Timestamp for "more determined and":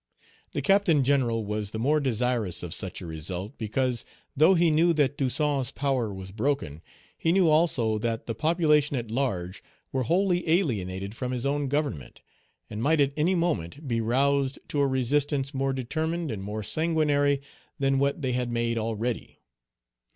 15.53-16.41